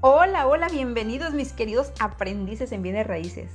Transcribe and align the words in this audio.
Hola, 0.00 0.46
hola, 0.46 0.68
bienvenidos 0.68 1.34
mis 1.34 1.52
queridos 1.52 1.90
aprendices 1.98 2.70
en 2.70 2.82
bienes 2.82 3.04
raíces. 3.04 3.50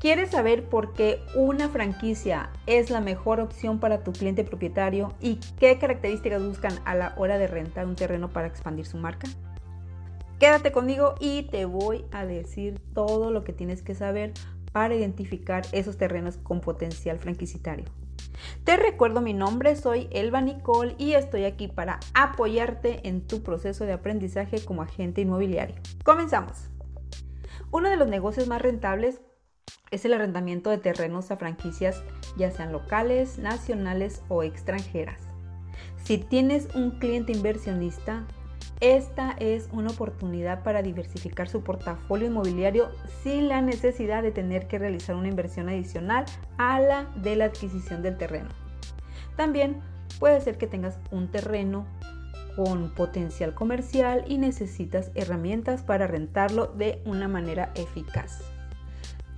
¿Quieres 0.00 0.30
saber 0.30 0.68
por 0.68 0.92
qué 0.92 1.20
una 1.36 1.68
franquicia 1.68 2.50
es 2.66 2.90
la 2.90 3.00
mejor 3.00 3.38
opción 3.38 3.78
para 3.78 4.02
tu 4.02 4.10
cliente 4.10 4.42
propietario 4.42 5.14
y 5.20 5.38
qué 5.60 5.78
características 5.78 6.44
buscan 6.44 6.72
a 6.84 6.96
la 6.96 7.14
hora 7.16 7.38
de 7.38 7.46
rentar 7.46 7.86
un 7.86 7.94
terreno 7.94 8.28
para 8.28 8.48
expandir 8.48 8.86
su 8.86 8.96
marca? 8.96 9.28
Quédate 10.40 10.72
conmigo 10.72 11.14
y 11.20 11.44
te 11.44 11.64
voy 11.64 12.04
a 12.10 12.26
decir 12.26 12.80
todo 12.92 13.30
lo 13.30 13.44
que 13.44 13.52
tienes 13.52 13.82
que 13.82 13.94
saber 13.94 14.32
para 14.72 14.96
identificar 14.96 15.62
esos 15.70 15.96
terrenos 15.96 16.38
con 16.38 16.60
potencial 16.60 17.20
franquicitario. 17.20 17.84
Te 18.64 18.76
recuerdo 18.76 19.20
mi 19.20 19.32
nombre, 19.32 19.76
soy 19.76 20.08
Elba 20.10 20.40
Nicole 20.40 20.94
y 20.98 21.12
estoy 21.12 21.44
aquí 21.44 21.68
para 21.68 22.00
apoyarte 22.14 23.06
en 23.08 23.26
tu 23.26 23.42
proceso 23.42 23.84
de 23.84 23.92
aprendizaje 23.92 24.64
como 24.64 24.82
agente 24.82 25.20
inmobiliario. 25.20 25.76
Comenzamos. 26.04 26.68
Uno 27.70 27.90
de 27.90 27.96
los 27.96 28.08
negocios 28.08 28.46
más 28.46 28.62
rentables 28.62 29.20
es 29.90 30.04
el 30.04 30.12
arrendamiento 30.12 30.70
de 30.70 30.78
terrenos 30.78 31.30
a 31.30 31.36
franquicias, 31.36 32.02
ya 32.36 32.50
sean 32.50 32.72
locales, 32.72 33.38
nacionales 33.38 34.22
o 34.28 34.42
extranjeras. 34.42 35.20
Si 36.02 36.18
tienes 36.18 36.68
un 36.74 36.98
cliente 36.98 37.32
inversionista, 37.32 38.26
esta 38.80 39.32
es 39.38 39.68
una 39.72 39.90
oportunidad 39.90 40.62
para 40.62 40.82
diversificar 40.82 41.48
su 41.48 41.62
portafolio 41.62 42.28
inmobiliario 42.28 42.90
sin 43.22 43.48
la 43.48 43.60
necesidad 43.60 44.22
de 44.22 44.30
tener 44.30 44.68
que 44.68 44.78
realizar 44.78 45.16
una 45.16 45.28
inversión 45.28 45.68
adicional 45.68 46.24
a 46.58 46.78
la 46.80 47.06
de 47.16 47.36
la 47.36 47.46
adquisición 47.46 48.02
del 48.02 48.16
terreno. 48.16 48.48
También 49.36 49.80
puede 50.20 50.40
ser 50.40 50.58
que 50.58 50.66
tengas 50.66 50.98
un 51.10 51.28
terreno 51.28 51.86
con 52.56 52.92
potencial 52.94 53.54
comercial 53.54 54.24
y 54.26 54.38
necesitas 54.38 55.10
herramientas 55.14 55.82
para 55.82 56.06
rentarlo 56.06 56.66
de 56.66 57.02
una 57.04 57.28
manera 57.28 57.72
eficaz. 57.74 58.42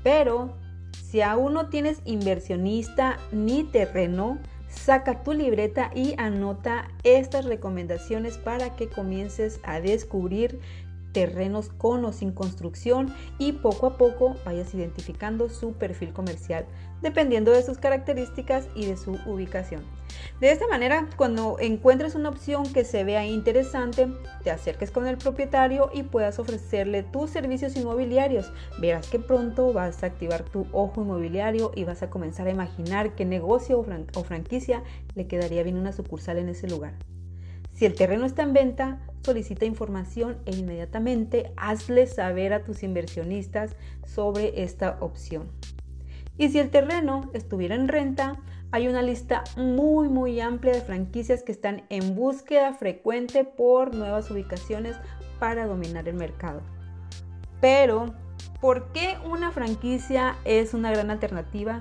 Pero 0.03 0.57
si 0.93 1.23
aún 1.23 1.55
no 1.55 1.69
tienes 1.69 2.01
inversionista 2.05 3.19
ni 3.33 3.65
terreno, 3.65 4.39
Saca 4.71 5.23
tu 5.23 5.33
libreta 5.33 5.91
y 5.95 6.15
anota 6.17 6.89
estas 7.03 7.45
recomendaciones 7.45 8.39
para 8.39 8.77
que 8.77 8.89
comiences 8.89 9.61
a 9.65 9.81
descubrir 9.81 10.61
terrenos 11.13 11.69
con 11.69 12.05
o 12.05 12.13
sin 12.13 12.33
construcción 12.33 13.15
y 13.39 13.53
poco 13.53 13.87
a 13.87 13.97
poco 13.97 14.37
vayas 14.45 14.75
identificando 14.75 15.49
su 15.49 15.73
perfil 15.73 16.13
comercial 16.13 16.67
dependiendo 17.03 17.53
de 17.53 17.63
sus 17.63 17.79
características 17.79 18.69
y 18.75 18.87
de 18.87 18.97
su 18.97 19.19
ubicación. 19.27 19.83
De 20.41 20.51
esta 20.51 20.67
manera, 20.67 21.09
cuando 21.17 21.59
encuentres 21.61 22.15
una 22.15 22.29
opción 22.29 22.71
que 22.73 22.85
se 22.85 23.05
vea 23.05 23.27
interesante, 23.27 24.09
te 24.43 24.51
acerques 24.51 24.91
con 24.91 25.07
el 25.07 25.17
propietario 25.17 25.91
y 25.95 26.03
puedas 26.03 26.39
ofrecerle 26.39 27.03
tus 27.03 27.31
servicios 27.31 27.77
inmobiliarios. 27.77 28.53
Verás 28.81 29.09
que 29.09 29.19
pronto 29.19 29.73
vas 29.73 30.03
a 30.03 30.07
activar 30.07 30.43
tu 30.43 30.67
ojo 30.73 31.03
inmobiliario 31.03 31.73
y 31.75 31.85
vas 31.85 32.03
a 32.03 32.11
comenzar 32.11 32.47
a 32.47 32.51
imaginar 32.51 33.15
qué 33.15 33.25
negocio 33.25 33.81
o, 33.81 34.25
franquicia 34.25 34.83
le 35.15 35.27
quedaría 35.27 35.63
bien 35.63 35.77
una 35.77 35.93
sucursal 35.93 36.39
en 36.39 36.49
ese 36.49 36.69
lugar. 36.69 36.95
Si 37.81 37.87
el 37.87 37.95
terreno 37.95 38.27
está 38.27 38.43
en 38.43 38.53
venta, 38.53 38.99
solicita 39.23 39.65
información 39.65 40.37
e 40.45 40.55
inmediatamente 40.55 41.51
hazle 41.57 42.07
saber 42.07 42.53
a 42.53 42.63
tus 42.63 42.83
inversionistas 42.83 43.75
sobre 44.05 44.63
esta 44.63 44.99
opción. 45.01 45.51
Y 46.37 46.51
si 46.51 46.59
el 46.59 46.69
terreno 46.69 47.31
estuviera 47.33 47.75
en 47.75 47.89
renta, 47.89 48.39
hay 48.71 48.87
una 48.87 49.01
lista 49.01 49.45
muy 49.57 50.11
muy 50.11 50.41
amplia 50.41 50.75
de 50.75 50.83
franquicias 50.83 51.43
que 51.43 51.53
están 51.53 51.85
en 51.89 52.15
búsqueda 52.15 52.75
frecuente 52.75 53.45
por 53.45 53.95
nuevas 53.95 54.31
ubicaciones 54.31 54.97
para 55.39 55.67
dominar 55.67 56.07
el 56.07 56.17
mercado. 56.17 56.61
Pero, 57.63 58.15
¿por 58.61 58.93
qué 58.93 59.17
una 59.25 59.53
franquicia 59.53 60.37
es 60.45 60.75
una 60.75 60.91
gran 60.91 61.11
alternativa? 61.11 61.81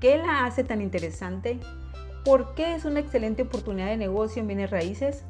¿Qué 0.00 0.16
la 0.16 0.46
hace 0.46 0.64
tan 0.64 0.80
interesante? 0.80 1.60
¿Por 2.24 2.54
qué 2.54 2.74
es 2.74 2.84
una 2.84 3.00
excelente 3.00 3.42
oportunidad 3.42 3.88
de 3.88 3.96
negocio 3.96 4.40
en 4.40 4.48
bienes 4.48 4.70
raíces? 4.70 5.24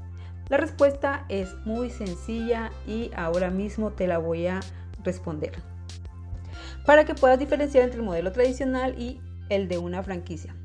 La 0.48 0.56
respuesta 0.56 1.26
es 1.28 1.54
muy 1.64 1.90
sencilla 1.90 2.70
y 2.86 3.10
ahora 3.14 3.50
mismo 3.50 3.90
te 3.90 4.06
la 4.06 4.18
voy 4.18 4.46
a 4.46 4.60
responder 5.04 5.52
para 6.88 7.04
que 7.04 7.14
puedas 7.14 7.38
diferenciar 7.38 7.84
entre 7.84 8.00
el 8.00 8.06
modelo 8.06 8.32
tradicional 8.32 8.98
y 8.98 9.20
el 9.50 9.68
de 9.68 9.76
una 9.76 10.02
franquicia. 10.02 10.56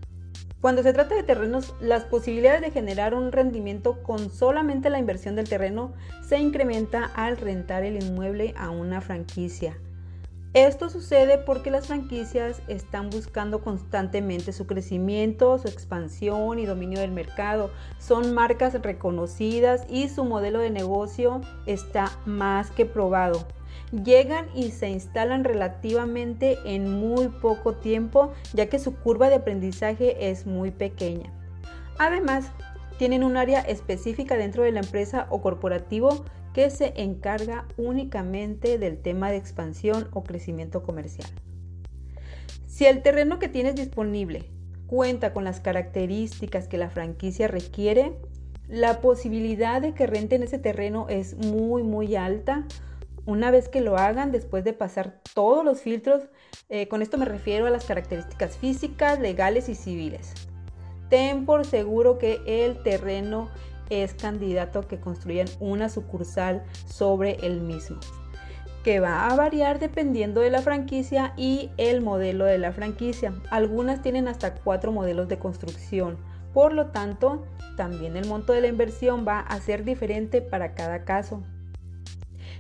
Cuando 0.62 0.82
se 0.82 0.94
trata 0.94 1.16
de 1.16 1.24
terrenos, 1.24 1.76
las 1.82 2.06
posibilidades 2.06 2.62
de 2.62 2.72
generar 2.72 3.14
un 3.14 3.34
rendimiento 3.34 4.02
con 4.04 4.32
solamente 4.32 4.90
la 4.90 5.00
inversión 5.00 5.36
del 5.36 5.50
terreno 5.50 5.92
se 6.26 6.40
incrementa 6.40 7.12
al 7.14 7.36
rentar 7.36 7.84
el 7.84 8.02
inmueble 8.02 8.54
a 8.58 8.70
una 8.70 9.02
franquicia. 9.02 9.78
Esto 10.54 10.90
sucede 10.90 11.40
porque 11.40 11.72
las 11.72 11.88
franquicias 11.88 12.62
están 12.68 13.10
buscando 13.10 13.62
constantemente 13.62 14.54
su 14.54 14.68
crecimiento, 14.68 15.58
su 15.58 15.68
expansión 15.68 16.60
y 16.60 16.66
dominio 16.68 17.00
del 17.00 17.12
mercado. 17.12 17.72
Son 17.98 18.36
marcas 18.36 18.80
reconocidas 18.82 19.86
y 19.90 20.10
su 20.10 20.26
modelo 20.26 20.60
de 20.60 20.70
negocio 20.70 21.42
está 21.66 22.12
más 22.26 22.70
que 22.70 22.86
probado 22.86 23.48
llegan 24.04 24.48
y 24.56 24.72
se 24.72 24.90
instalan 24.90 25.44
relativamente 25.44 26.58
en 26.66 26.92
muy 27.00 27.28
poco 27.28 27.76
tiempo, 27.76 28.34
ya 28.54 28.68
que 28.68 28.80
su 28.80 28.96
curva 28.96 29.30
de 29.30 29.36
aprendizaje 29.36 30.30
es 30.30 30.48
muy 30.48 30.72
pequeña. 30.72 31.32
Además, 32.00 32.52
tienen 32.98 33.24
un 33.24 33.38
área 33.38 33.60
específica 33.62 34.36
dentro 34.36 34.64
de 34.64 34.72
la 34.72 34.80
empresa 34.80 35.28
o 35.30 35.42
corporativo 35.42 36.26
que 36.54 36.70
se 36.70 36.94
encarga 36.96 37.66
únicamente 37.78 38.78
del 38.78 38.98
tema 38.98 39.32
de 39.32 39.38
expansión 39.38 40.08
o 40.14 40.24
crecimiento 40.24 40.84
comercial. 40.84 41.30
Si 42.68 42.86
el 42.86 43.02
terreno 43.02 43.40
que 43.40 43.50
tienes 43.50 43.76
disponible 43.76 44.46
cuenta 44.88 45.34
con 45.34 45.44
las 45.44 45.60
características 45.60 46.68
que 46.68 46.78
la 46.78 46.90
franquicia 46.90 47.48
requiere, 47.48 48.14
la 48.68 49.02
posibilidad 49.02 49.82
de 49.82 49.94
que 49.94 50.08
renten 50.08 50.44
ese 50.44 50.60
terreno 50.60 51.08
es 51.10 51.36
muy 51.36 51.84
muy 51.84 52.16
alta 52.16 52.66
una 53.26 53.52
vez 53.52 53.70
que 53.70 53.82
lo 53.82 53.98
hagan, 53.98 54.32
después 54.32 54.64
de 54.64 54.74
pasar 54.74 55.22
todos 55.34 55.64
los 55.64 55.82
filtros, 55.82 56.24
eh, 56.70 56.88
con 56.88 57.02
esto 57.02 57.18
me 57.18 57.26
refiero 57.26 57.66
a 57.66 57.70
las 57.70 57.86
características 57.86 58.58
físicas, 58.58 59.20
legales 59.20 59.70
y 59.70 59.76
civiles. 59.76 60.34
Ten 61.10 61.46
por 61.46 61.66
seguro 61.66 62.18
que 62.18 62.42
el 62.46 62.84
terreno 62.84 63.50
es 63.90 64.14
candidato 64.14 64.88
que 64.88 65.00
construyan 65.00 65.48
una 65.60 65.90
sucursal 65.90 66.64
sobre 66.88 67.36
el 67.46 67.62
mismo, 67.62 67.98
que 68.84 69.00
va 69.00 69.28
a 69.28 69.36
variar 69.36 69.80
dependiendo 69.80 70.42
de 70.42 70.50
la 70.50 70.62
franquicia 70.62 71.34
y 71.38 71.72
el 71.78 72.02
modelo 72.02 72.46
de 72.46 72.58
la 72.58 72.72
franquicia. 72.72 73.34
Algunas 73.50 74.02
tienen 74.02 74.28
hasta 74.28 74.56
cuatro 74.56 74.92
modelos 74.92 75.28
de 75.28 75.40
construcción, 75.40 76.18
por 76.54 76.74
lo 76.74 76.88
tanto, 76.88 77.46
también 77.76 78.16
el 78.16 78.28
monto 78.28 78.54
de 78.54 78.62
la 78.62 78.68
inversión 78.68 79.26
va 79.28 79.40
a 79.40 79.60
ser 79.60 79.84
diferente 79.84 80.42
para 80.42 80.76
cada 80.76 81.04
caso. 81.04 81.44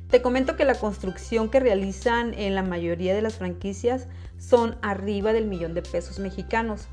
Te 0.09 0.21
comento 0.21 0.55
que 0.55 0.65
la 0.65 0.75
construcción 0.75 1.49
que 1.49 1.59
realizan 1.59 2.33
en 2.33 2.55
la 2.55 2.63
mayoría 2.63 3.15
de 3.15 3.21
las 3.21 3.35
franquicias 3.35 4.07
son 4.37 4.77
arriba 4.81 5.33
del 5.33 5.47
millón 5.47 5.73
de 5.73 5.81
pesos 5.81 6.19
mexicanos. 6.19 6.87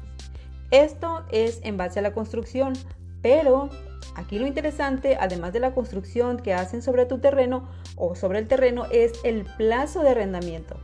Esto 0.71 1.25
es 1.31 1.61
en 1.63 1.77
base 1.77 1.99
a 1.99 2.03
la 2.03 2.13
construcción, 2.13 2.75
pero 3.23 3.69
aquí 4.15 4.39
lo 4.39 4.47
interesante, 4.47 5.17
además 5.21 5.53
de 5.53 5.61
la 5.61 5.75
construcción 5.75 6.39
que 6.39 6.55
hacen 6.55 6.83
sobre 6.83 7.07
tu 7.07 7.19
terreno 7.19 7.69
o 7.97 8.15
sobre 8.15 8.39
el 8.39 8.49
terreno, 8.49 8.87
es 8.91 9.13
el 9.25 9.45
plazo 9.57 10.03
de 10.03 10.11
arrendamiento. 10.11 10.77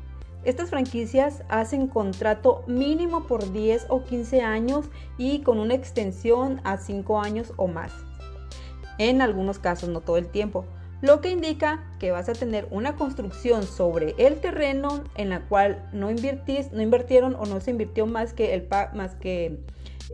Estas 0.44 0.70
franquicias 0.70 1.42
hacen 1.48 1.88
contrato 1.88 2.62
mínimo 2.66 3.26
por 3.26 3.52
10 3.52 3.86
o 3.88 4.04
15 4.04 4.42
años 4.42 4.86
y 5.18 5.40
con 5.40 5.58
una 5.58 5.74
extensión 5.74 6.60
a 6.62 6.76
5 6.76 7.20
años 7.20 7.52
o 7.56 7.66
más. 7.66 7.92
En 8.98 9.22
algunos 9.22 9.58
casos, 9.58 9.88
no 9.88 10.00
todo 10.00 10.16
el 10.16 10.28
tiempo 10.28 10.64
lo 11.02 11.20
que 11.20 11.30
indica 11.30 11.84
que 11.98 12.10
vas 12.10 12.28
a 12.28 12.32
tener 12.32 12.66
una 12.70 12.96
construcción 12.96 13.64
sobre 13.64 14.14
el 14.18 14.40
terreno 14.40 15.04
en 15.14 15.28
la 15.28 15.40
cual 15.40 15.88
no, 15.92 16.10
no 16.10 16.82
invirtieron 16.82 17.34
o 17.34 17.44
no 17.44 17.60
se 17.60 17.70
invirtió 17.70 18.06
más 18.06 18.32
que, 18.32 18.54
el, 18.54 18.66
más 18.94 19.14
que 19.14 19.60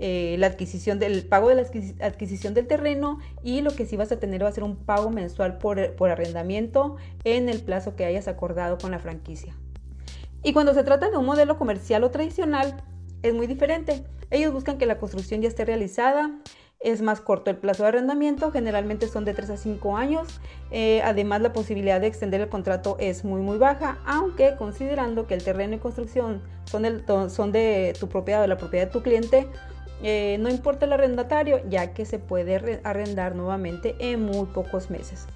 eh, 0.01 0.37
la 0.39 0.47
adquisición 0.47 0.99
del 0.99 1.25
pago 1.25 1.49
de 1.49 1.55
la 1.57 2.07
adquisición 2.07 2.55
del 2.55 2.67
terreno 2.67 3.19
y 3.43 3.61
lo 3.61 3.71
que 3.75 3.87
sí 3.87 3.97
vas 3.97 4.13
a 4.13 4.19
tener 4.19 4.43
va 4.43 4.49
a 4.49 4.53
ser 4.53 4.65
un 4.65 4.77
pago 4.77 5.11
mensual 5.11 5.59
por, 5.59 5.95
por 5.95 6.11
arrendamiento 6.11 6.97
en 7.25 7.49
el 7.49 7.61
plazo 7.61 7.95
que 7.97 8.05
hayas 8.05 8.29
acordado 8.29 8.79
con 8.79 8.91
la 8.91 8.99
franquicia. 8.99 9.55
Y 10.43 10.53
cuando 10.53 10.75
se 10.75 10.83
trata 10.83 11.11
de 11.11 11.17
un 11.17 11.27
modelo 11.27 11.57
comercial 11.57 12.05
o 12.05 12.11
tradicional, 12.11 12.83
es 13.23 13.35
muy 13.35 13.47
diferente. 13.47 14.05
Ellos 14.31 14.53
buscan 14.53 14.79
que 14.79 14.87
la 14.87 14.99
construcción 14.99 15.43
ya 15.43 15.49
esté 15.49 15.65
realizada, 15.65 16.31
es 16.81 17.01
más 17.01 17.21
corto 17.21 17.51
el 17.51 17.57
plazo 17.59 17.85
de 17.85 17.91
arrendamiento, 17.91 18.51
generalmente 18.51 19.07
son 19.07 19.25
de 19.25 19.35
3 19.35 19.51
a 19.51 19.57
5 19.57 19.97
años. 19.97 20.41
Eh, 20.73 21.01
además, 21.05 21.41
la 21.41 21.53
posibilidad 21.53 22.01
de 22.01 22.09
extender 22.09 22.41
el 22.41 22.49
contrato 22.49 22.97
es 22.99 23.25
muy 23.25 23.41
muy 23.41 23.59
baja, 23.59 23.99
aunque 24.05 24.57
considerando 24.57 25.27
que 25.27 25.35
el 25.35 25.45
terreno 25.45 25.77
y 25.77 25.79
construcción 25.79 26.43
son, 26.65 27.05
son 27.31 27.53
de 27.53 27.93
tu 28.01 28.09
propiedad 28.09 28.43
o 28.43 28.47
la 28.49 28.57
propiedad 28.57 28.87
de 28.87 28.93
tu 28.93 29.03
cliente, 29.03 29.47
eh, 30.03 30.37
no 30.41 30.51
importa 30.51 30.87
el 30.87 30.93
arrendatario, 30.93 31.61
ya 31.69 31.95
que 31.95 32.05
se 32.05 32.19
puede 32.19 32.81
arrendar 32.85 33.35
nuevamente 33.35 33.95
en 33.99 34.25
muy 34.25 34.47
pocos 34.47 34.91
meses. 34.91 35.27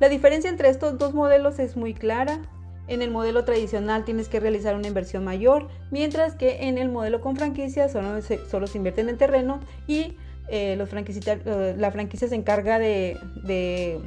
La 0.00 0.08
diferencia 0.08 0.50
entre 0.50 0.68
estos 0.68 0.98
dos 0.98 1.14
modelos 1.14 1.58
es 1.58 1.76
muy 1.76 1.94
clara. 1.94 2.40
En 2.86 3.00
el 3.00 3.10
modelo 3.10 3.44
tradicional 3.44 4.04
tienes 4.04 4.28
que 4.28 4.40
realizar 4.40 4.74
una 4.74 4.88
inversión 4.88 5.24
mayor, 5.24 5.68
mientras 5.90 6.34
que 6.34 6.68
en 6.68 6.76
el 6.76 6.90
modelo 6.90 7.20
con 7.20 7.34
franquicia 7.34 7.88
solo 7.88 8.20
se, 8.20 8.46
solo 8.48 8.66
se 8.66 8.76
invierte 8.76 9.00
en 9.00 9.16
terreno 9.16 9.60
y 9.86 10.16
eh, 10.48 10.76
eh, 10.76 11.74
la 11.78 11.90
franquicia 11.90 12.28
se 12.28 12.34
encarga 12.34 12.78
de, 12.78 13.18
de 13.42 14.00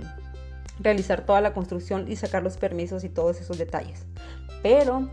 realizar 0.80 1.26
toda 1.26 1.42
la 1.42 1.54
construcción 1.54 2.06
y 2.08 2.16
sacar 2.16 2.44
los 2.44 2.58
permisos 2.58 3.04
y 3.04 3.10
todos 3.10 3.42
esos 3.42 3.58
detalles. 3.58 4.06
Pero, 4.62 5.10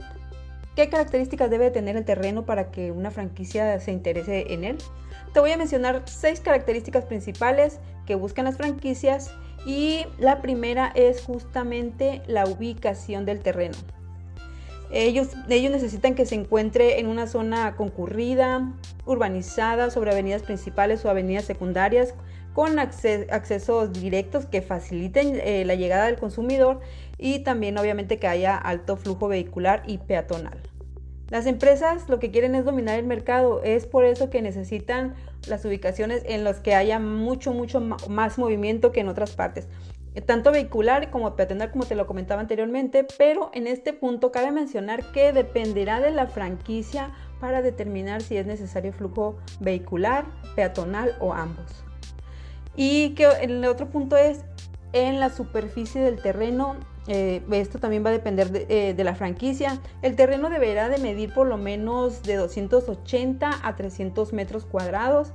¿qué 0.76 0.88
características 0.88 1.50
debe 1.50 1.70
tener 1.70 1.96
el 1.96 2.04
terreno 2.04 2.44
para 2.44 2.70
que 2.70 2.92
una 2.92 3.10
franquicia 3.10 3.78
se 3.80 3.92
interese 3.92 4.52
en 4.52 4.64
él? 4.64 4.78
Te 5.32 5.40
voy 5.40 5.52
a 5.52 5.56
mencionar 5.56 6.02
seis 6.06 6.40
características 6.40 7.04
principales 7.04 7.80
que 8.06 8.14
buscan 8.14 8.44
las 8.44 8.56
franquicias 8.56 9.32
y 9.66 10.06
la 10.18 10.42
primera 10.42 10.92
es 10.94 11.22
justamente 11.22 12.22
la 12.26 12.46
ubicación 12.46 13.24
del 13.24 13.40
terreno. 13.40 13.76
Ellos, 14.90 15.28
ellos 15.48 15.72
necesitan 15.72 16.14
que 16.14 16.26
se 16.26 16.36
encuentre 16.36 17.00
en 17.00 17.08
una 17.08 17.26
zona 17.26 17.74
concurrida, 17.74 18.70
urbanizada, 19.06 19.90
sobre 19.90 20.12
avenidas 20.12 20.42
principales 20.42 21.04
o 21.04 21.10
avenidas 21.10 21.44
secundarias, 21.44 22.14
con 22.54 22.78
accesos 22.78 23.92
directos 23.92 24.46
que 24.46 24.62
faciliten 24.62 25.40
eh, 25.42 25.64
la 25.66 25.74
llegada 25.74 26.06
del 26.06 26.16
consumidor 26.16 26.80
y 27.18 27.40
también 27.40 27.76
obviamente 27.76 28.18
que 28.18 28.28
haya 28.28 28.56
alto 28.56 28.96
flujo 28.96 29.28
vehicular 29.28 29.82
y 29.86 29.98
peatonal. 29.98 30.58
Las 31.30 31.46
empresas 31.46 32.08
lo 32.08 32.20
que 32.20 32.30
quieren 32.30 32.54
es 32.54 32.64
dominar 32.64 32.98
el 32.98 33.06
mercado, 33.06 33.62
es 33.64 33.86
por 33.86 34.04
eso 34.04 34.30
que 34.30 34.40
necesitan 34.40 35.14
las 35.48 35.64
ubicaciones 35.64 36.22
en 36.26 36.44
las 36.44 36.60
que 36.60 36.74
haya 36.74 37.00
mucho, 37.00 37.52
mucho 37.52 37.80
más 37.80 38.38
movimiento 38.38 38.92
que 38.92 39.00
en 39.00 39.08
otras 39.08 39.32
partes, 39.32 39.66
tanto 40.26 40.52
vehicular 40.52 41.10
como 41.10 41.34
peatonal 41.34 41.72
como 41.72 41.86
te 41.86 41.96
lo 41.96 42.06
comentaba 42.06 42.40
anteriormente, 42.40 43.04
pero 43.18 43.50
en 43.52 43.66
este 43.66 43.92
punto 43.92 44.30
cabe 44.30 44.52
mencionar 44.52 45.10
que 45.10 45.32
dependerá 45.32 45.98
de 46.00 46.12
la 46.12 46.28
franquicia 46.28 47.10
para 47.40 47.62
determinar 47.62 48.22
si 48.22 48.36
es 48.36 48.46
necesario 48.46 48.92
flujo 48.92 49.36
vehicular, 49.58 50.24
peatonal 50.54 51.16
o 51.18 51.32
ambos. 51.34 51.84
Y 52.76 53.10
que 53.10 53.26
el 53.42 53.64
otro 53.64 53.88
punto 53.88 54.16
es 54.16 54.44
en 54.92 55.20
la 55.20 55.30
superficie 55.30 56.00
del 56.00 56.20
terreno 56.20 56.76
eh, 57.06 57.42
esto 57.52 57.78
también 57.78 58.04
va 58.04 58.08
a 58.08 58.12
depender 58.12 58.66
eh, 58.68 58.94
de, 58.96 59.04
la 59.04 59.14
franquicia. 59.14 59.80
El 60.00 60.16
terreno 60.16 60.48
deberá 60.48 60.88
de 60.88 60.98
medir 60.98 61.34
por 61.34 61.46
lo 61.46 61.58
menos 61.58 62.22
de 62.22 62.36
280 62.36 63.60
a 63.62 63.76
300 63.76 64.32
metros 64.32 64.64
cuadrados. 64.64 65.32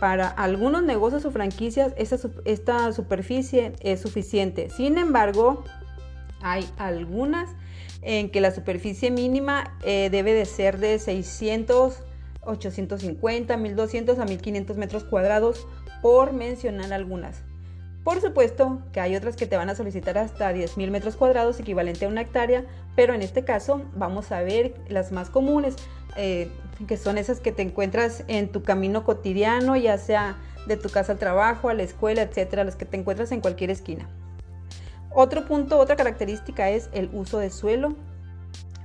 Para 0.00 0.28
algunos 0.28 0.82
negocios 0.82 1.26
o 1.26 1.30
franquicias 1.30 1.92
esta, 1.98 2.92
superficie 2.92 3.72
es 3.80 4.00
suficiente. 4.00 4.70
Sin 4.70 4.96
embargo, 4.96 5.62
hay 6.40 6.66
algunas 6.78 7.50
en 8.00 8.30
que 8.30 8.40
la 8.40 8.50
superficie 8.50 9.10
mínima 9.10 9.76
eh, 9.82 10.08
debe 10.10 10.32
de 10.32 10.46
ser 10.46 10.78
de 10.78 10.98
600, 10.98 12.02
850, 12.40 13.58
1200 13.58 14.18
a 14.18 14.24
1500 14.24 14.78
metros 14.78 15.04
cuadrados 15.04 15.66
por 16.02 16.32
mencionar 16.32 16.92
algunas. 16.92 17.42
Por 18.04 18.20
supuesto 18.20 18.80
que 18.92 19.00
hay 19.00 19.14
otras 19.14 19.36
que 19.36 19.46
te 19.46 19.56
van 19.56 19.68
a 19.68 19.74
solicitar 19.74 20.16
hasta 20.16 20.52
10.000 20.52 20.90
metros 20.90 21.16
cuadrados, 21.16 21.60
equivalente 21.60 22.06
a 22.06 22.08
una 22.08 22.22
hectárea, 22.22 22.64
pero 22.96 23.12
en 23.12 23.20
este 23.20 23.44
caso 23.44 23.82
vamos 23.94 24.32
a 24.32 24.40
ver 24.40 24.74
las 24.88 25.12
más 25.12 25.28
comunes, 25.28 25.76
eh, 26.16 26.50
que 26.88 26.96
son 26.96 27.18
esas 27.18 27.40
que 27.40 27.52
te 27.52 27.62
encuentras 27.62 28.24
en 28.26 28.48
tu 28.48 28.62
camino 28.62 29.04
cotidiano, 29.04 29.76
ya 29.76 29.98
sea 29.98 30.36
de 30.66 30.76
tu 30.76 30.88
casa 30.88 31.12
al 31.12 31.18
trabajo, 31.18 31.68
a 31.68 31.74
la 31.74 31.82
escuela, 31.82 32.22
etcétera, 32.22 32.64
las 32.64 32.76
que 32.76 32.86
te 32.86 32.96
encuentras 32.96 33.32
en 33.32 33.40
cualquier 33.40 33.70
esquina. 33.70 34.08
Otro 35.12 35.44
punto, 35.44 35.78
otra 35.78 35.96
característica 35.96 36.70
es 36.70 36.88
el 36.92 37.10
uso 37.12 37.38
de 37.38 37.50
suelo. 37.50 37.96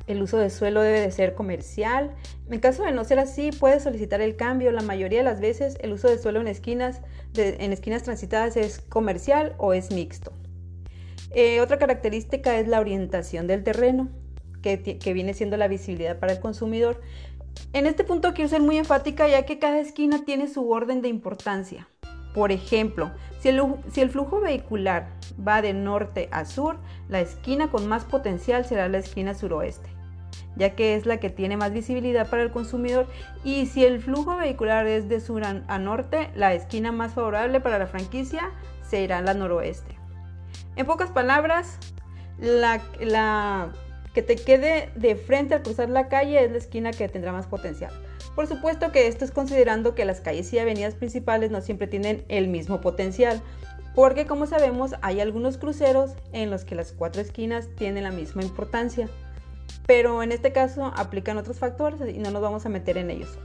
El 0.08 0.22
uso 0.22 0.38
de 0.38 0.52
suelo 0.52 0.82
debe 0.82 1.02
de 1.02 1.12
ser 1.12 1.34
comercial. 1.34 2.12
En 2.50 2.60
caso 2.60 2.84
de 2.84 2.92
no 2.92 3.04
ser 3.04 3.18
así, 3.18 3.50
puedes 3.52 3.84
solicitar 3.84 4.22
el 4.22 4.36
cambio. 4.36 4.72
La 4.72 4.84
mayoría 4.84 5.20
de 5.20 5.26
las 5.26 5.42
veces 5.42 5.78
el 5.82 5.94
uso 5.94 6.08
de 6.08 6.20
suelo 6.20 6.42
en 6.42 6.48
esquinas, 6.48 7.02
en 7.36 7.74
esquinas 7.74 8.04
transitadas 8.04 8.56
es 8.56 8.80
comercial 8.80 9.56
o 9.58 9.74
es 9.74 9.92
mixto. 9.92 10.32
Eh, 11.32 11.60
otra 11.60 11.80
característica 11.80 12.58
es 12.58 12.68
la 12.68 12.80
orientación 12.80 13.48
del 13.48 13.64
terreno, 13.64 14.10
que, 14.62 15.14
viene 15.14 15.34
siendo 15.34 15.58
la 15.58 15.68
visibilidad 15.68 16.20
para 16.20 16.34
el 16.34 16.40
consumidor. 16.40 17.02
En 17.74 17.86
este 17.86 18.04
punto 18.04 18.34
quiero 18.34 18.50
ser 18.50 18.62
muy 18.62 18.78
enfática 18.78 19.28
ya 19.28 19.46
que 19.46 19.60
cada 19.60 19.80
esquina 19.80 20.24
tiene 20.24 20.48
su 20.48 20.70
orden 20.70 21.02
de 21.02 21.10
importancia. 21.10 21.88
Por 22.34 22.52
ejemplo, 22.52 23.12
si 23.40 23.50
el, 23.50 24.10
flujo 24.10 24.42
vehicular 24.42 25.10
va 25.46 25.62
de 25.62 25.74
norte 25.74 26.28
a 26.32 26.46
sur, 26.46 26.80
la 27.08 27.22
esquina 27.22 27.70
con 27.70 27.88
más 27.88 28.04
potencial 28.04 28.66
será 28.66 28.90
la 28.90 28.98
esquina 28.98 29.34
suroeste 29.34 29.95
ya 30.56 30.72
que 30.72 30.96
es 30.96 31.06
la 31.06 31.18
que 31.18 31.30
tiene 31.30 31.58
más 31.58 31.72
visibilidad 31.72 32.30
para 32.30 32.44
el 32.44 32.52
consumidor 32.52 33.08
y 33.44 33.66
si 33.66 33.86
el 33.86 34.00
flujo 34.02 34.38
vehicular 34.38 34.88
es 34.88 35.10
de 35.10 35.20
sur 35.20 35.44
a, 35.44 35.80
norte, 35.80 36.30
la 36.36 36.54
esquina 36.54 36.92
más 36.92 37.14
favorable 37.14 37.60
para 37.60 37.80
la 37.80 37.88
franquicia 37.88 38.52
será 38.88 39.22
la 39.22 39.34
noroeste. 39.34 39.96
En 40.76 40.86
pocas 40.86 41.10
palabras, 41.12 41.78
la, 42.38 42.82
la 43.00 43.72
que 44.14 44.22
te 44.22 44.36
quede 44.36 44.90
de 44.96 45.16
frente 45.16 45.56
al 45.56 45.64
cruzar 45.64 45.90
la 45.90 46.08
calle 46.08 46.44
es 46.44 46.52
la 46.52 46.58
esquina 46.58 46.92
que 46.92 47.08
tendrá 47.10 47.32
más 47.32 47.48
potencial. 47.48 47.92
Por 48.36 48.48
supuesto 48.48 48.92
que 48.92 49.08
esto 49.08 49.24
es 49.24 49.32
considerando 49.32 49.96
que 49.96 50.06
las 50.06 50.22
calles 50.22 50.52
y 50.52 50.60
avenidas 50.60 50.96
principales 50.96 51.52
no 51.52 51.62
siempre 51.62 51.88
tienen 51.88 52.26
el 52.28 52.48
mismo 52.48 52.82
potencial, 52.82 53.42
porque 53.94 54.26
como 54.26 54.46
sabemos 54.46 54.96
hay 55.02 55.22
algunos 55.22 55.58
cruceros 55.58 56.16
en 56.34 56.50
los 56.50 56.66
que 56.66 56.76
las 56.76 56.92
cuatro 56.92 57.22
esquinas 57.22 57.70
tienen 57.78 58.04
la 58.04 58.12
misma 58.12 58.44
importancia 58.44 59.10
pero 59.86 60.24
en 60.24 60.32
este 60.32 60.52
caso 60.52 60.92
aplican 60.96 61.38
otros 61.38 61.60
factores 61.60 62.00
y 62.14 62.20
no 62.20 62.32
nos 62.32 62.42
vamos 62.42 62.66
a 62.66 62.70
meter 62.70 62.98
en 62.98 63.12
ellos. 63.12 63.38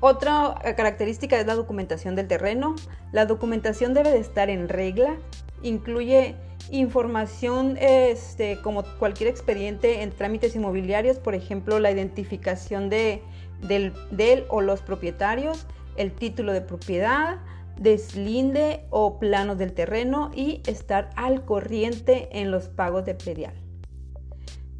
Otra 0.00 0.54
característica 0.76 1.40
es 1.40 1.46
la 1.46 1.54
documentación 1.54 2.16
del 2.16 2.28
terreno. 2.28 2.74
La 3.12 3.24
documentación 3.26 3.94
debe 3.94 4.10
de 4.10 4.18
estar 4.18 4.50
en 4.50 4.68
regla, 4.68 5.16
incluye 5.62 6.36
información 6.70 7.76
este, 7.80 8.60
como 8.60 8.84
cualquier 8.98 9.30
expediente 9.30 10.02
en 10.02 10.10
trámites 10.10 10.54
inmobiliarios, 10.54 11.18
por 11.18 11.34
ejemplo, 11.34 11.78
la 11.78 11.90
identificación 11.90 12.90
de, 12.90 13.22
del, 13.66 13.94
del 14.10 14.44
o 14.48 14.60
los 14.60 14.82
propietarios, 14.82 15.66
el 15.96 16.12
título 16.12 16.52
de 16.52 16.60
propiedad, 16.60 17.38
deslinde 17.78 18.84
o 18.90 19.18
planos 19.18 19.58
del 19.58 19.72
terreno 19.72 20.30
y 20.34 20.62
estar 20.66 21.10
al 21.16 21.44
corriente 21.44 22.28
en 22.32 22.50
los 22.50 22.68
pagos 22.68 23.04
de 23.04 23.14
predial. 23.14 23.65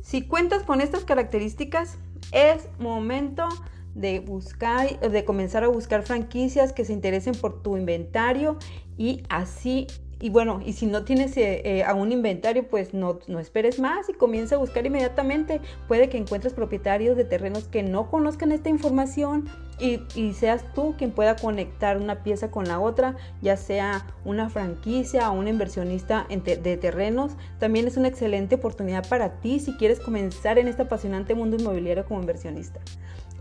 Si 0.07 0.23
cuentas 0.23 0.63
con 0.63 0.81
estas 0.81 1.05
características, 1.05 1.99
es 2.31 2.69
momento 2.79 3.49
de 3.97 4.21
buscar, 4.21 5.01
de 5.01 5.25
comenzar 5.25 5.65
a 5.65 5.67
buscar 5.67 6.05
franquicias 6.05 6.73
que 6.73 6.85
se 6.85 6.93
interesen 6.93 7.35
por 7.35 7.61
tu 7.61 7.77
inventario 7.77 8.57
y 8.97 9.25
así 9.29 9.89
y 10.19 10.31
bueno, 10.31 10.61
y 10.65 10.73
si 10.73 10.87
no 10.87 11.05
tienes 11.05 11.37
eh, 11.37 11.61
eh, 11.65 11.85
a 11.85 11.93
un 11.93 12.11
inventario, 12.11 12.67
pues 12.67 12.95
no, 12.95 13.19
no, 13.27 13.39
esperes 13.39 13.79
más 13.79 14.09
y 14.09 14.15
comienza 14.15 14.55
a 14.55 14.59
buscar 14.59 14.87
inmediatamente. 14.87 15.61
Puede 15.89 16.09
que 16.09 16.17
encuentres 16.17 16.55
propietarios 16.55 17.19
de 17.19 17.25
terrenos 17.25 17.65
que 17.65 17.83
no 17.83 18.11
conozcan 18.11 18.51
esta 18.51 18.71
información 18.71 19.47
y, 19.79 20.01
y, 20.15 20.33
seas 20.33 20.65
tú 20.75 20.95
quien 20.97 21.11
pueda 21.11 21.37
conectar 21.37 21.99
una 21.99 22.23
pieza 22.23 22.51
con 22.51 22.67
la 22.67 22.81
otra, 22.81 23.17
ya 23.43 23.59
sea 23.59 24.07
una 24.25 24.49
franquicia 24.49 25.31
o 25.31 25.35
un 25.35 25.49
inversionista 25.49 26.27
de 26.31 26.77
terrenos. 26.79 27.33
También 27.59 27.87
es 27.87 27.99
una 27.99 28.09
excelente 28.09 28.55
oportunidad 28.55 29.07
para 29.07 29.41
ti 29.41 29.61
si 29.61 29.75
quieres 29.75 30.01
comenzar 30.01 30.59
en 30.59 30.69
este 30.69 30.83
apasionante 30.83 31.35
mundo 31.35 31.57
inmobiliario 31.57 32.07
como 32.07 32.21
inversionista. 32.21 32.81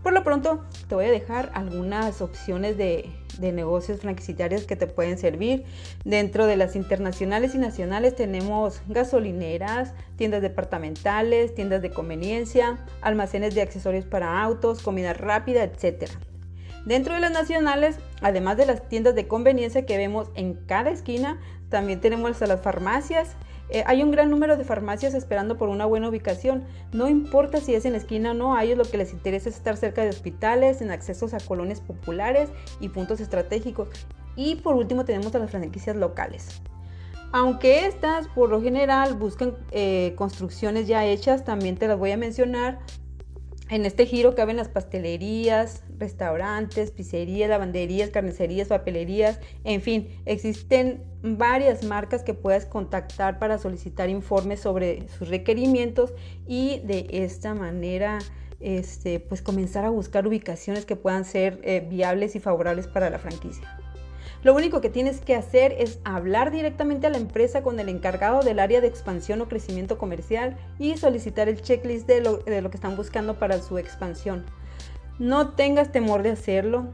Por 0.06 0.12
lo 0.12 0.22
pronto, 0.22 0.62
te 0.88 0.94
voy 0.94 1.06
a 1.06 1.10
dejar 1.10 1.50
algunas 1.52 2.22
opciones 2.22 2.76
de, 2.76 3.10
negocios 3.40 4.02
franquiciatarios 4.02 4.62
que 4.62 4.76
te 4.76 4.86
pueden 4.86 5.18
servir. 5.18 5.64
Dentro 6.04 6.46
de 6.46 6.56
las 6.56 6.76
internacionales 6.76 7.56
y 7.56 7.58
nacionales 7.58 8.14
tenemos 8.14 8.82
gasolineras, 8.86 9.94
tiendas 10.14 10.42
departamentales, 10.42 11.56
tiendas 11.56 11.82
de 11.82 11.90
conveniencia, 11.90 12.78
almacenes 13.00 13.56
de 13.56 13.62
accesorios 13.62 14.04
para 14.04 14.40
autos, 14.44 14.80
comida 14.80 15.12
rápida, 15.12 15.64
etc. 15.64 16.08
Dentro 16.84 17.14
de 17.14 17.20
las 17.20 17.32
nacionales, 17.32 17.96
además 18.20 18.58
de 18.58 18.66
las 18.66 18.88
tiendas 18.88 19.16
de 19.16 19.26
conveniencia 19.26 19.86
que 19.86 19.96
vemos 19.96 20.30
en 20.36 20.54
cada 20.54 20.90
esquina, 20.90 21.40
también 21.68 22.00
tenemos 22.00 22.40
a 22.42 22.46
las 22.46 22.60
farmacias, 22.60 23.34
eh, 23.68 23.82
hay 23.86 24.02
un 24.02 24.10
gran 24.10 24.30
número 24.30 24.56
de 24.56 24.64
farmacias 24.64 25.14
esperando 25.14 25.58
por 25.58 25.68
una 25.68 25.86
buena 25.86 26.08
ubicación. 26.08 26.64
No 26.92 27.08
importa 27.08 27.60
si 27.60 27.74
es 27.74 27.84
en 27.84 27.92
la 27.92 27.98
esquina 27.98 28.30
o 28.30 28.34
no, 28.34 28.54
a 28.54 28.64
ellos 28.64 28.78
lo 28.78 28.84
que 28.84 28.96
les 28.96 29.12
interesa 29.12 29.48
es 29.48 29.56
estar 29.56 29.76
cerca 29.76 30.02
de 30.02 30.10
hospitales, 30.10 30.80
en 30.82 30.90
accesos 30.90 31.34
a 31.34 31.40
colonias 31.40 31.80
populares 31.80 32.48
y 32.80 32.88
puntos 32.88 33.20
estratégicos. 33.20 33.88
Y 34.36 34.56
por 34.56 34.76
último 34.76 35.04
tenemos 35.04 35.34
a 35.34 35.38
las 35.38 35.50
franquicias 35.50 35.96
locales. 35.96 36.60
Aunque 37.32 37.86
estas 37.86 38.28
por 38.28 38.50
lo 38.50 38.62
general 38.62 39.14
buscan 39.14 39.56
eh, 39.72 40.14
construcciones 40.16 40.86
ya 40.86 41.04
hechas, 41.04 41.44
también 41.44 41.76
te 41.76 41.88
las 41.88 41.98
voy 41.98 42.12
a 42.12 42.16
mencionar. 42.16 42.78
En 43.68 43.84
este 43.84 44.06
giro 44.06 44.36
caben 44.36 44.56
las 44.56 44.68
pastelerías, 44.68 45.82
restaurantes, 45.98 46.92
pizzerías, 46.92 47.50
lavanderías, 47.50 48.10
carnicerías, 48.10 48.68
papelerías, 48.68 49.40
en 49.64 49.82
fin, 49.82 50.08
existen 50.24 51.02
varias 51.22 51.82
marcas 51.82 52.22
que 52.22 52.32
puedas 52.32 52.64
contactar 52.64 53.40
para 53.40 53.58
solicitar 53.58 54.08
informes 54.08 54.60
sobre 54.60 55.08
sus 55.08 55.28
requerimientos 55.28 56.14
y 56.46 56.78
de 56.84 57.08
esta 57.10 57.54
manera 57.54 58.18
este, 58.60 59.18
pues 59.18 59.42
comenzar 59.42 59.84
a 59.84 59.90
buscar 59.90 60.28
ubicaciones 60.28 60.86
que 60.86 60.94
puedan 60.94 61.24
ser 61.24 61.60
eh, 61.64 61.84
viables 61.90 62.36
y 62.36 62.40
favorables 62.40 62.86
para 62.86 63.10
la 63.10 63.18
franquicia. 63.18 63.85
Lo 64.46 64.54
único 64.54 64.80
que 64.80 64.90
tienes 64.90 65.20
que 65.20 65.34
hacer 65.34 65.74
es 65.76 65.98
hablar 66.04 66.52
directamente 66.52 67.08
a 67.08 67.10
la 67.10 67.16
empresa 67.16 67.64
con 67.64 67.80
el 67.80 67.88
encargado 67.88 68.42
del 68.42 68.60
área 68.60 68.80
de 68.80 68.86
expansión 68.86 69.40
o 69.40 69.48
crecimiento 69.48 69.98
comercial 69.98 70.56
y 70.78 70.96
solicitar 70.96 71.48
el 71.48 71.60
checklist 71.60 72.06
de 72.06 72.20
lo, 72.20 72.44
que 72.44 72.76
están 72.76 72.94
buscando 72.94 73.40
para 73.40 73.60
su 73.60 73.76
expansión. 73.76 74.46
No 75.18 75.54
tengas 75.54 75.90
temor 75.90 76.22
de 76.22 76.30
hacerlo. 76.30 76.86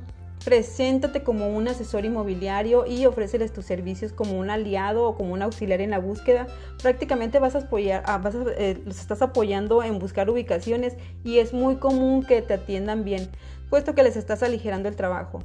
Preséntate 0.47 1.25
como 1.25 1.55
un 1.55 1.69
asesor 1.69 2.07
inmobiliario 2.07 2.87
y 2.87 3.05
ofréceles 3.05 3.53
tus 3.53 3.67
servicios 3.67 4.15
como 4.15 4.39
un 4.39 4.49
aliado 4.49 5.07
o 5.07 5.15
como 5.15 5.35
un 5.35 5.43
auxiliar 5.43 5.83
en 5.83 5.91
la 5.91 5.99
búsqueda. 5.99 6.47
Prácticamente 6.81 7.39
vas 7.39 7.55
a 7.55 7.59
apoyar, 7.59 8.03
ah, 8.07 8.19
eh, 8.57 8.81
los 8.87 8.99
estás 8.99 9.21
apoyando 9.21 9.83
en 9.83 9.99
buscar 9.99 10.31
ubicaciones 10.31 10.97
y 11.23 11.37
es 11.37 11.53
muy 11.53 11.77
común 11.77 12.25
que 12.25 12.41
te 12.41 12.55
atiendan 12.55 13.05
bien, 13.05 13.29
puesto 13.69 13.95
que 13.95 14.05
les 14.05 14.17
estás 14.17 14.43
aligerando 14.43 14.89
el 14.89 14.97
trabajo. 14.97 15.41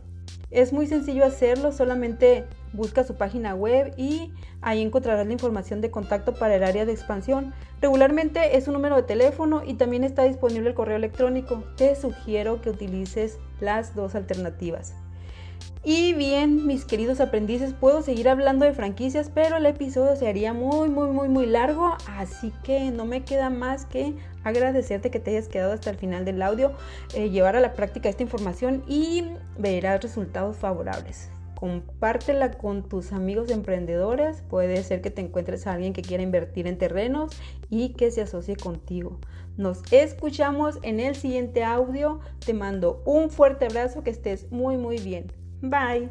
Es 0.50 0.72
muy 0.72 0.88
sencillo 0.88 1.26
hacerlo, 1.26 1.74
solamente 1.74 2.46
busca 2.72 3.04
su 3.04 3.16
página 3.16 3.54
web 3.54 3.94
y 3.98 4.32
ahí 4.62 4.82
encontrarás 4.82 5.28
la 5.28 5.34
información 5.34 5.82
de 5.82 5.92
contacto 5.92 6.36
para 6.36 6.56
el 6.56 6.64
área 6.64 6.86
de 6.86 6.94
expansión. 6.94 7.54
Regularmente 7.82 8.56
es 8.56 8.68
un 8.68 8.74
número 8.74 8.96
de 8.96 9.04
teléfono 9.04 9.62
y 9.66 9.74
también 9.74 10.04
está 10.04 10.24
disponible 10.24 10.70
el 10.70 10.76
correo 10.76 10.96
electrónico. 10.96 11.64
Te 11.76 11.96
sugiero 11.96 12.62
que 12.62 12.70
utilices 12.70 13.40
las 13.60 13.94
dos 13.94 14.16
alternativas. 14.16 14.96
Y 15.90 16.14
bien, 16.14 16.68
mis 16.68 16.84
queridos 16.84 17.22
aprendices, 17.22 17.74
puedo 17.74 18.02
seguir 18.02 18.28
hablando 18.28 18.66
de 18.66 18.74
franquicias, 18.74 19.32
pero 19.34 19.56
el 19.56 19.66
episodio 19.66 20.18
se 20.18 20.28
haría 20.28 20.52
muy, 20.52 20.90
muy, 20.90 21.12
muy, 21.12 21.30
muy 21.30 21.46
largo, 21.46 21.96
así 22.10 22.52
que 22.64 22.92
no 22.92 23.06
me 23.06 23.24
queda 23.24 23.50
más 23.50 23.86
que 23.86 24.14
agradecerte 24.44 25.12
que 25.12 25.22
te 25.22 25.32
hayas 25.32 25.48
quedado 25.48 25.72
hasta 25.72 25.90
el 25.90 25.96
final 25.96 26.26
del 26.26 26.42
audio, 26.42 26.74
eh, 27.14 27.30
llevar 27.30 27.56
a 27.56 27.62
la 27.62 27.72
práctica 27.72 28.10
esta 28.10 28.22
información 28.22 28.84
y 28.86 29.32
verás 29.58 30.02
resultados 30.02 30.58
favorables. 30.58 31.30
Compártela 31.56 32.52
con 32.52 32.84
tus 32.84 33.14
amigos 33.14 33.50
emprendedores. 33.50 34.44
Puede 34.50 34.84
ser 34.84 35.02
que 35.02 35.10
te 35.10 35.22
encuentres 35.22 35.68
a 35.68 35.74
alguien 35.74 35.94
que 35.94 36.02
quiera 36.02 36.22
invertir 36.22 36.68
en 36.68 36.78
terrenos 36.78 37.32
y 37.70 37.94
que 37.94 38.12
se 38.12 38.22
asocie 38.22 38.58
contigo. 38.58 39.20
Nos 39.56 39.82
escuchamos 39.92 40.80
en 40.84 41.00
el 41.00 41.16
siguiente 41.16 41.64
audio. 41.64 42.20
Te 42.46 42.54
mando 42.54 43.02
un 43.06 43.30
fuerte 43.30 43.66
abrazo, 43.66 44.04
que 44.04 44.10
estés 44.10 44.52
muy 44.52 44.76
muy 44.76 45.00
bien. 45.00 45.32
Bye. 45.62 46.10